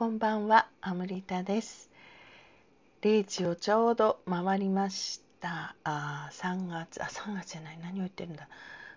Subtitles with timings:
[0.00, 1.90] こんばんは、アムリタです。
[3.02, 5.76] 0時をちょうど回りました。
[5.84, 8.48] あ3月、あ、3月じゃない、何を言ってるんだ。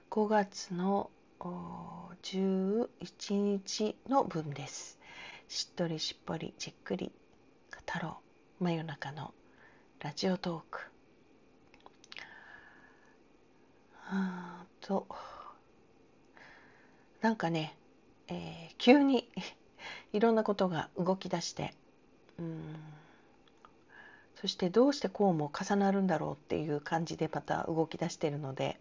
[0.10, 1.12] 5月の
[1.42, 2.88] おー
[3.28, 4.98] 11日の分です。
[5.50, 7.12] しっとりしっぽりじっくり
[7.70, 8.18] 語ろ
[8.62, 8.64] う。
[8.64, 9.34] 真夜中の
[10.00, 10.90] ラジオトーク。
[14.06, 15.06] あーと、
[17.20, 17.78] なんかね、
[18.30, 19.30] えー急に
[20.14, 21.74] いろんなことが動き出して
[22.40, 22.62] うん。
[24.36, 28.80] そしてどうしてこうも重なるんだろうっていう感じでまた動き出してるので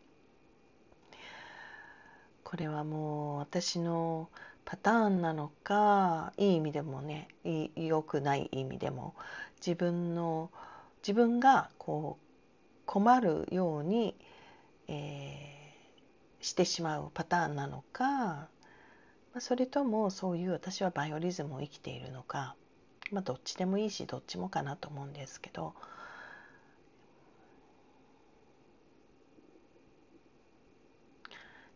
[2.43, 4.29] これはもう私の
[4.65, 9.15] パターンなのかいい意味でもねい良くない意味でも
[9.65, 10.51] 自分の
[11.03, 12.25] 自分がこう
[12.87, 14.15] 困るように、
[14.89, 15.53] えー
[16.43, 18.49] してしまうパターンなのか
[19.33, 22.57] まあ、それともそういう私はバイオリズムを生きているのか、
[23.11, 25.75] まあ、どっちでもいいしどっちもかなと思うんですけど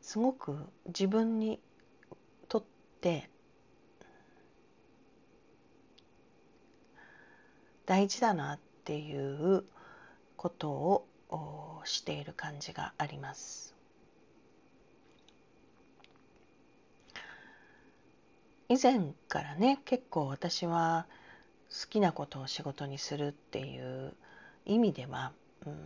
[0.01, 1.61] すごく自分に
[2.49, 2.65] とっ
[3.01, 3.31] て
[7.87, 9.65] 大事だなっていう
[10.37, 10.71] こと
[11.31, 13.76] をしている感じがあります。
[18.69, 21.07] 以前からね結構私は
[21.71, 24.15] 好きなことを仕事にするっていう
[24.65, 25.33] 意味では、
[25.67, 25.77] うん、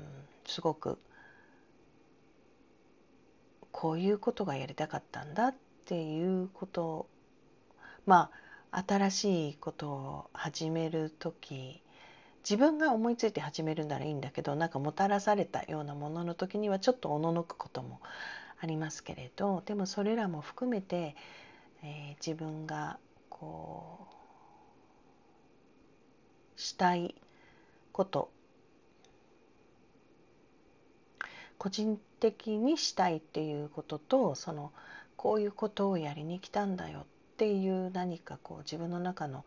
[0.46, 0.98] すごく
[3.70, 5.54] こういうことがやりたかったんだっ
[5.86, 7.06] ていうこと
[8.06, 8.30] ま
[8.72, 11.82] あ新しいことを始める時
[12.42, 18.00] 自分が思いついて始めるならいいんだけどなんかもたらされたようなものの時にはちょっとおののくことも
[18.60, 21.16] ありますけれどでもそれらも含めて
[21.82, 24.06] えー自分がこ
[26.56, 27.14] うしたい
[27.92, 28.30] こと。
[31.60, 34.72] 個人的にしたいっていうこととその
[35.16, 37.04] こういうことをやりに来たんだよっ
[37.36, 39.44] ていう何かこう自分の中の、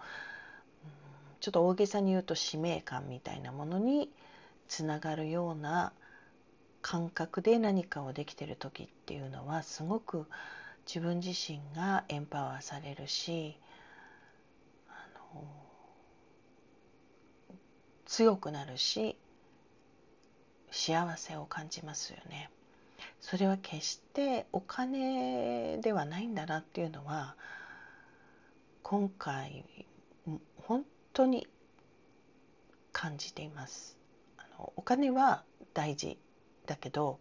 [1.40, 4.12] ちょっと大げさに言うと使命感みたいなものに
[4.68, 5.92] つながるような
[6.84, 10.28] 感覚で何かをできてる時っていうのはすごく
[10.86, 13.58] 自分自身がエンパワーされるし
[14.88, 14.92] あ
[15.36, 15.44] の
[18.06, 19.16] 強くなるし
[20.72, 22.50] 幸せを感じますよね。
[23.22, 27.36] それは決してお金ではないんだなっていうのは
[28.82, 29.66] 今回
[30.58, 31.48] 本当に
[32.92, 33.98] 感じています。
[34.38, 36.18] あのお金は大事
[36.66, 37.20] だけど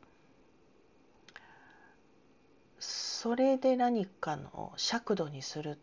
[3.22, 5.78] それで何かの尺度にする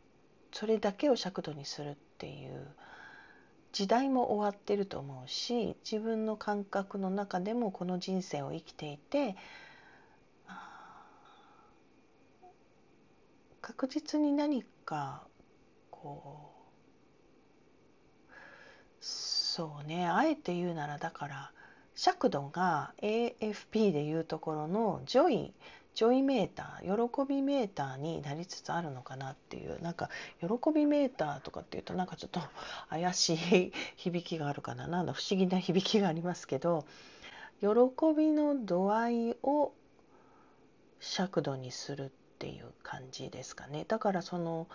[0.52, 2.68] それだけを尺度にするっていう
[3.72, 9.38] 時代も終わってると思うし自分の感覚の中でもこの人生を生きていて
[13.62, 15.24] 確実に何か
[15.92, 16.52] こ
[18.30, 18.34] う
[19.00, 21.52] そうねあえて言うならだから
[22.00, 25.54] 尺度が AFP でいうところのジョイ
[25.96, 30.10] ジョイメーター喜びメーターになりつつあるのかなっていうなんか
[30.40, 32.40] 喜びメーターとかっていうとなんかちょっと
[32.90, 34.88] 怪しい響きがあるかな。
[34.88, 36.86] なんだ不思議な響きがありますけど
[37.60, 37.68] 喜
[38.16, 39.74] びの度合いを
[41.02, 42.10] 尺度にするっ
[42.40, 43.84] ていう感じですかね。
[43.90, 44.70] だからその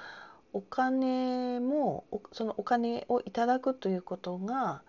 [0.52, 4.82] お金もそのお金をいただくということが、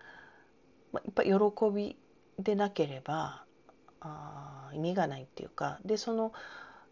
[0.92, 1.30] まあ、やっぱ喜
[1.74, 1.96] び
[2.38, 3.44] でなければ
[4.00, 6.32] あ意味がないっていうかでその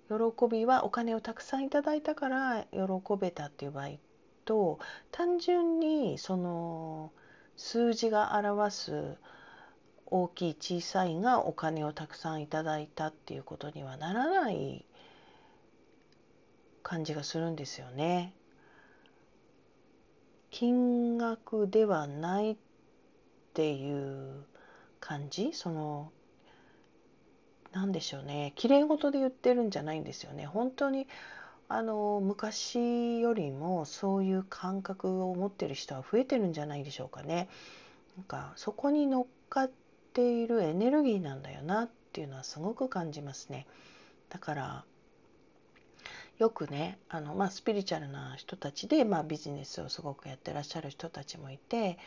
[0.08, 2.80] 喜びはお金をたくさんいただいたから喜
[3.18, 3.90] べたっていう場合
[4.44, 4.78] と
[5.10, 7.12] 単純にその
[7.56, 9.16] 数字が表す
[10.06, 14.84] 大きい小さいがお金をたくさんいただいたっていうことにはならない
[16.82, 18.34] 感じがするんですよね。
[20.50, 22.56] 金額ではないっ
[23.54, 24.44] ていう
[25.06, 25.50] 感じ？
[25.52, 26.10] その
[27.72, 28.54] なんでしょうね。
[28.56, 30.46] 綺麗事で言ってるんじゃないんですよね。
[30.46, 31.06] 本当に
[31.68, 37.48] あの昔よりもそういう感覚を持ってる人は増えてるんじゃないでしょうかね。
[38.16, 39.70] なんかそこに乗っかっ
[40.14, 43.66] ているエネルギーなんだよなっていうのはすごく感じますね。
[44.30, 44.84] だから
[46.38, 51.98] よくねあの、まあ、スピリチュアルな人たちで、まあ、ビジネスをすごくやってらっしゃる人たちもいて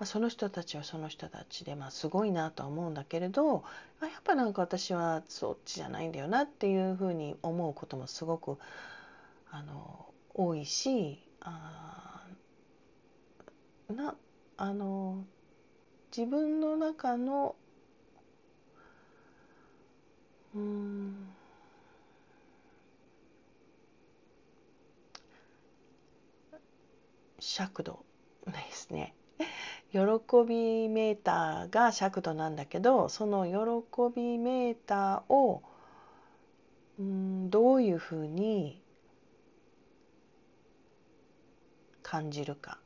[0.00, 3.64] まあ、その人たちはその人たちで、まあ、すごいなとは思うんだけれど
[4.00, 8.56] あやっぱなんか私はそっちじゃないんだよなっていうふうに思うこともすごく
[9.50, 12.26] あの多いしあ
[13.90, 14.16] な
[14.56, 15.22] あの
[16.16, 17.54] 自分の中の
[20.54, 21.14] うん
[27.38, 28.04] 尺度
[28.46, 29.14] ですね。
[29.92, 29.98] 喜
[30.48, 35.62] びメーターが尺度なんだけどその喜びメーターを
[37.00, 38.80] うんどういうふうに
[42.02, 42.78] 感じるか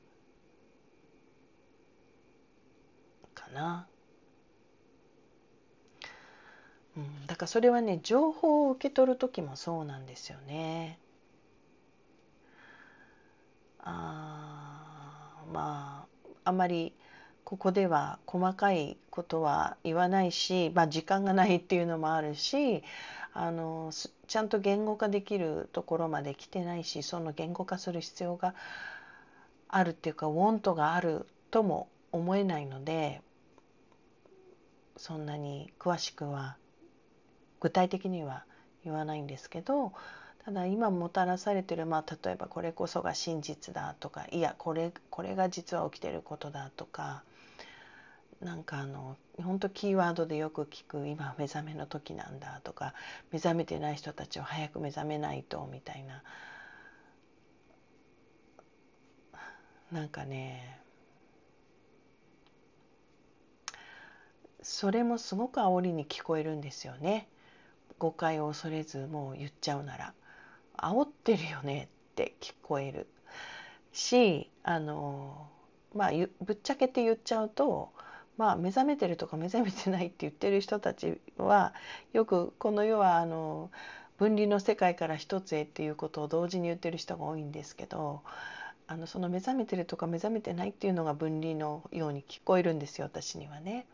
[3.35, 3.87] かな。
[6.97, 10.99] うん、だからそれはね情報を受け取る時もそうなんですよね。
[13.81, 16.04] あまあ
[16.45, 16.93] あまり
[17.45, 22.83] ここでは細かいことは言わないし、まあ、時間がないっていうのもあるし
[23.33, 23.91] あの
[24.27, 28.55] ちゃんと言語化できるところまで来てないしその言語化する必要が
[29.69, 33.21] あるっていうかウォントがあるとも思えないので
[34.97, 36.57] そんなに詳しくは
[37.61, 38.45] 具体的には
[38.85, 39.93] 言わないんですけど
[40.45, 47.25] ただ今もたらされてる、まあ、例えばこれこそが真実だとかいやこれこれが実は起きてることだとか
[48.43, 52.93] なんかあの本当キーワードでよく聞く今目覚めの時なんだとか
[53.33, 56.23] 目覚めてない人たちは早く目覚めないとみたいな。
[59.93, 60.81] なんかね
[64.63, 67.29] それもすごく煽りに聞こえるんですよね。
[67.99, 70.15] 誤解を恐れずもう言っちゃうなら。
[70.85, 73.07] 煽ってるよねって聞こえる
[73.93, 75.49] しあの
[75.95, 76.11] まあ
[76.43, 77.91] ぶっちゃけて言っちゃうと
[78.37, 81.73] まあ目覚めてるとか目覚めてないって言ってる人たちは
[82.13, 83.71] よくこの世はあの
[84.19, 88.23] 分離の世界から一つへっていうことを同時に言ってる人が多いんですけど
[88.87, 93.87] あのその目覚めてるとか目覚めてないっていうのが分離のように聞こえるんですよ私にはね。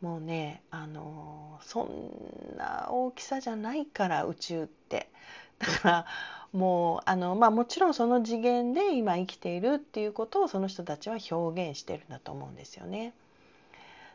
[0.00, 5.10] もうねあのそんな大きさじゃないから宇宙って
[5.58, 6.06] だから
[6.52, 13.12] もうあの、まあ、もちろんその次元で今生きているっていうことをその人たちは表現してるんだと思うんですよね。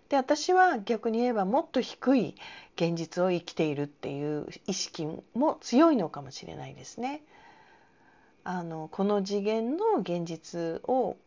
[0.09, 2.35] で私は逆に言えばもっと低い
[2.75, 7.21] 現実を生きているっていう意識も強いのかもしれないですね。
[8.43, 11.17] あのこの次元の現実を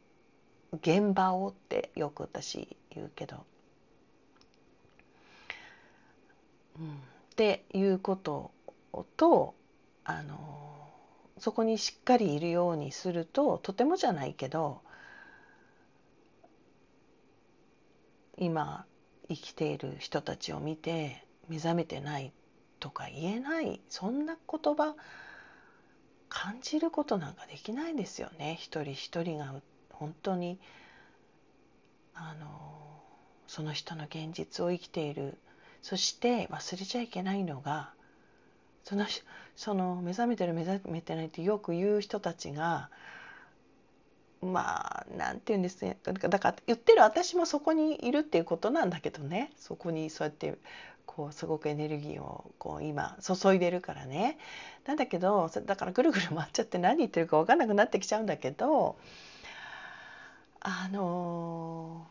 [0.83, 3.45] 現場をってよく私言うけど。
[6.79, 6.91] うん、っ
[7.37, 8.53] ていうこと
[9.17, 9.55] と
[10.05, 10.67] あの
[11.39, 14.81] そこにしっかりいるようにするととてもじゃないけど
[18.39, 18.85] 今
[19.29, 22.33] 生きている人たちを見て目覚めてない
[22.81, 24.95] とか言えないそんな言葉
[26.29, 28.57] 感じることなんかできないですよね。
[28.61, 29.55] 一人一人が
[29.91, 30.59] 本当に
[32.15, 32.47] あの
[33.47, 35.39] その人の現実を生きている
[35.87, 37.91] そして忘れちゃいけないのが
[38.83, 39.07] その
[39.55, 42.91] その目覚めてる目覚めてないってよく言う人たちが
[44.43, 45.97] まあなんて言うんですね。
[46.03, 49.53] だから言ってる私もそこにいるっていうことなんだけどね。
[49.57, 50.59] そこにそうやって
[51.07, 54.39] こうすごくエネルギーをこう今注いでるからね。
[54.87, 58.99] なんだけどだからぐるぐる回っちゃって何言ってるか分かんなくなってきちゃうんだけど
[60.59, 62.09] あの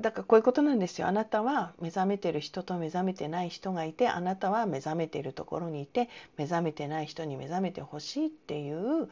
[0.00, 9.08] だからこういうことなんですよあなたは目覚めてる人と目覚めてない人がいてあなたは目覚めてるところにいて目覚めてない人に目覚めてほしいっていう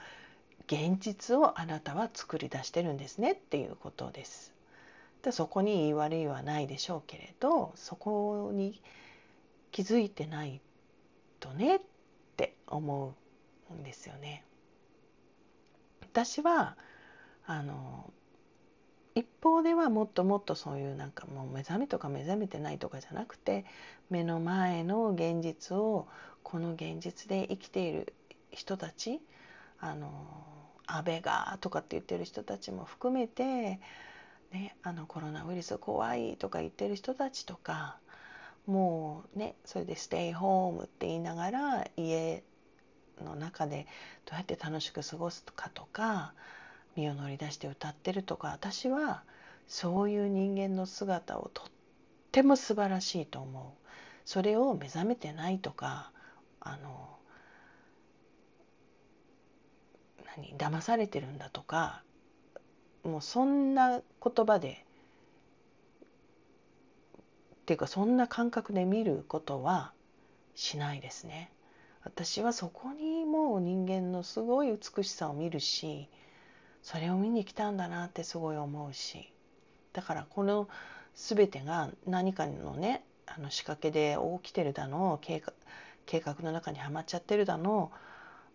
[0.66, 4.52] 現実をあなたは作り出してるんですねっていうことです。
[5.22, 8.80] でそこに言い悪いはないでしょうけれどそこに
[9.72, 10.60] 気づいてない
[11.40, 11.80] とねっ
[12.36, 13.14] て思
[13.70, 14.44] うんですよね。
[16.02, 16.76] 私は
[17.46, 18.10] あの
[19.18, 23.64] 一方ではもっともっとそういうなんかもう目覚めとか目覚めてないとかじゃなくて
[24.10, 26.06] 目の前の現実を
[26.44, 28.14] この現実で生きている
[28.52, 29.20] 人たち
[29.80, 30.08] あの
[30.86, 33.80] 安倍がとかって言ってる人たちも含めて、
[34.52, 37.98] ね、あのコロナウイルス怖いとか言ってる人たちとか
[38.68, 42.44] もうねそれでステイホームって言いながら家
[43.24, 43.88] の中で
[44.26, 46.34] どうやって楽しく過ごすかとか
[46.98, 49.22] 身を乗り出して歌ってるとか私は
[49.68, 51.66] そういう人間の姿をとっ
[52.32, 53.88] ても素晴らしいと思う
[54.24, 56.10] それを目覚めてないとか
[56.60, 57.16] あの
[60.36, 62.02] 何騙されてるんだとか
[63.04, 64.84] もうそんな言葉で
[67.62, 69.92] っていうかそんな感覚で見ることは
[70.54, 71.52] しないですね。
[72.02, 76.08] 私はそこにもう人間のすごい美しさを見るし
[76.82, 79.32] それを見に来たんだなってすごい思うし
[79.92, 80.68] だからこの
[81.14, 85.52] 全てが何かのねあの仕掛けで起きてるだの計画
[86.06, 87.92] 計画の中にはまっちゃってるだの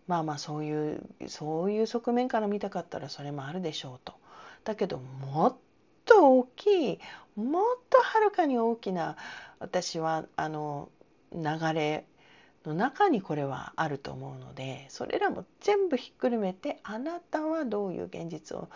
[0.06, 4.14] まあまあそういうそういう側面から見たかったらそれもあるでしょうと。
[4.64, 5.56] だけどもっ
[6.04, 6.98] と大きい
[7.36, 9.16] もっとはるかに大きな
[9.58, 10.88] 私はあの
[11.32, 11.42] 流
[11.74, 12.06] れ
[12.64, 18.68] の中にこれはあると思うのでそれらも全部ひっくるめてあなたはどういう現実を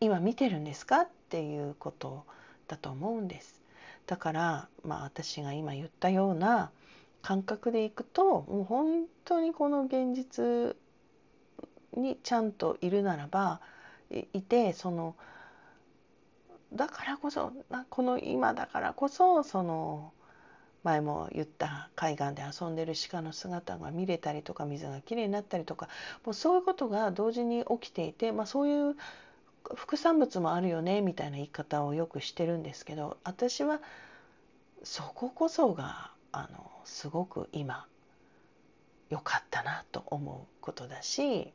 [0.00, 2.24] 今見てるんですかっていうこと
[2.66, 3.60] だと思うんです。
[4.06, 6.70] だからまあ私が今言ったような
[7.22, 10.76] 感覚でいくともう本当にこの現実
[11.96, 13.60] にちゃんといるならば
[14.10, 15.14] いてその
[16.72, 17.52] だからこそ
[17.90, 20.12] この今だからこそその
[20.84, 25.88] 前も言った海岸で遊んでる鹿の姿が見れたりとか水がきれいになったりとか
[26.24, 28.96] もうそういうことが同時に起きていて、まあ、そういう
[29.76, 33.80] 副産物もあるよねみたいな言い方をよくしてるんですけど私は
[34.82, 37.86] そここそがあのすごく今
[39.10, 41.52] 良かったなと思うことだし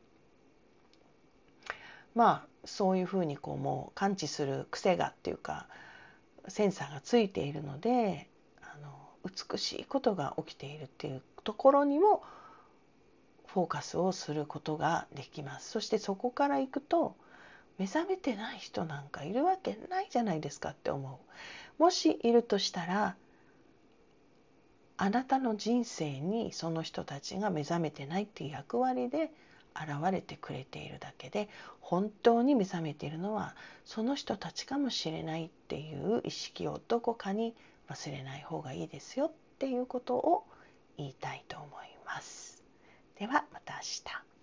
[2.14, 5.66] まあそういうふうにこうもう感知する癖がっていうか
[6.48, 8.28] センサーがついているので
[9.28, 12.22] 美しいことが起きているっていうところにも
[13.46, 15.70] フォーカスをすることができます。
[15.70, 17.16] そしてそこからいくと
[17.78, 21.20] 目覚めてない人なんかいるわけないじゃないですかって思
[21.78, 21.82] う。
[21.82, 23.16] もしいるとしたら
[24.96, 29.30] あなたの人生にその人たちが目覚めてないっていう役割で
[29.74, 31.48] 現れてくれているだけで
[31.80, 33.54] 本当に目覚めているのは
[33.84, 37.54] その人たちかもしれないっていう意識をどこかに
[37.88, 40.44] 忘れない方がいいですよっていうことを
[40.96, 41.70] 言いたいと思い
[42.04, 42.62] ます。
[43.18, 44.37] ではまた明日。